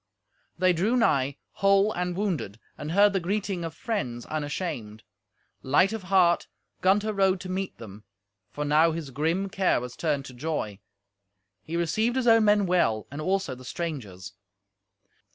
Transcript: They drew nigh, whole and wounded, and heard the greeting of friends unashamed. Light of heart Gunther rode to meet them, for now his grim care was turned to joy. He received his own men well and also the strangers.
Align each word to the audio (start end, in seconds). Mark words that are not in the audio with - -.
They 0.57 0.73
drew 0.73 0.97
nigh, 0.97 1.37
whole 1.51 1.93
and 1.93 2.15
wounded, 2.15 2.59
and 2.75 2.91
heard 2.93 3.13
the 3.13 3.19
greeting 3.19 3.63
of 3.63 3.75
friends 3.75 4.25
unashamed. 4.25 5.03
Light 5.61 5.93
of 5.93 6.01
heart 6.05 6.47
Gunther 6.81 7.13
rode 7.13 7.39
to 7.41 7.49
meet 7.49 7.77
them, 7.77 8.03
for 8.49 8.65
now 8.65 8.93
his 8.93 9.11
grim 9.11 9.47
care 9.47 9.79
was 9.79 9.95
turned 9.95 10.25
to 10.25 10.33
joy. 10.33 10.79
He 11.61 11.77
received 11.77 12.15
his 12.15 12.25
own 12.25 12.45
men 12.45 12.65
well 12.65 13.05
and 13.11 13.21
also 13.21 13.53
the 13.53 13.63
strangers. 13.63 14.33